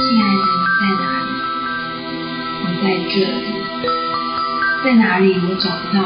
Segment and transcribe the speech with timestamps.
[0.00, 1.28] 亲爱的，你在哪里？
[2.64, 3.44] 我在这里。
[4.82, 5.38] 在哪里？
[5.46, 5.98] 我找不到，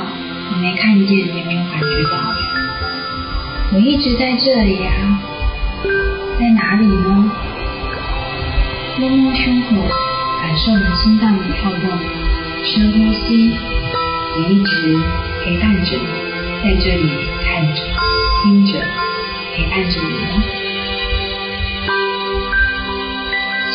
[0.51, 2.19] 你没看见，也没有感觉到。
[3.73, 4.91] 我一直在这里、啊。
[6.41, 7.31] 在哪里呢？
[8.99, 9.77] 摸摸胸口，
[10.43, 11.89] 感受你心脏的跳动，
[12.65, 13.55] 深呼吸。
[14.37, 14.99] 我一直
[15.45, 16.07] 陪伴着你，
[16.65, 17.09] 在这里
[17.45, 17.81] 看着、
[18.43, 18.73] 听着，
[19.55, 20.64] 陪伴着你。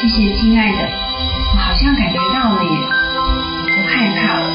[0.09, 0.77] 谢谢，亲爱的，
[1.53, 2.69] 我好像感觉到了耶，
[3.77, 4.49] 我害怕了。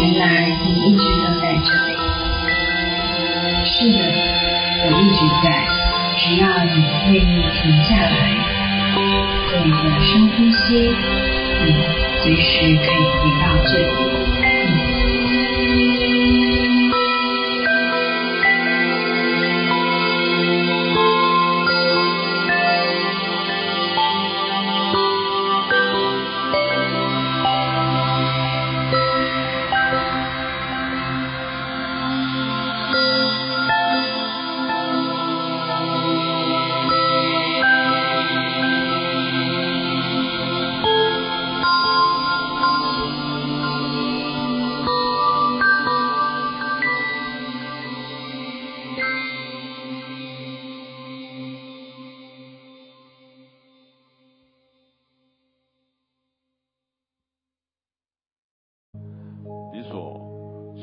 [0.00, 1.92] 原来你一直都在这里。
[3.66, 4.00] 是的，
[4.86, 5.46] 我一直在，
[6.16, 6.76] 只要你
[7.12, 8.16] 愿意停下来，
[9.50, 10.88] 做一个深呼吸，
[11.66, 11.68] 你
[12.22, 14.37] 随时可以回到这里。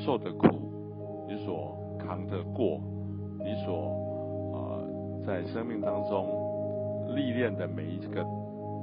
[0.05, 0.47] 受的苦，
[1.27, 2.79] 你所扛得过，
[3.39, 3.89] 你所
[4.53, 4.79] 呃
[5.25, 6.27] 在生命当中
[7.15, 8.23] 历练的每一个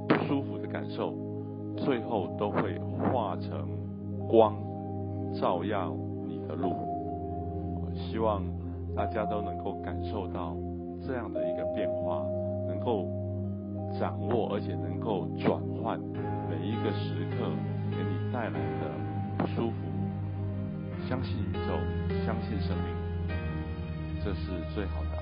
[0.05, 1.13] 不舒服的感受，
[1.77, 2.77] 最后都会
[3.09, 3.69] 化成
[4.27, 4.53] 光，
[5.33, 5.95] 照耀
[6.27, 6.73] 你的路。
[7.81, 8.43] 我希望
[8.93, 10.57] 大家都能够感受到
[11.07, 12.21] 这样的一个变化，
[12.67, 13.07] 能够
[13.97, 15.97] 掌握，而且能够转换
[16.49, 17.49] 每一个时刻
[17.91, 18.91] 给你带来的
[19.37, 19.92] 不舒服。
[21.13, 21.77] 相信宇宙，
[22.25, 23.35] 相信生命，
[24.25, 25.12] 这是最好的。